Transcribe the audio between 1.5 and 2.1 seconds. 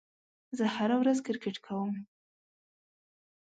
کوم.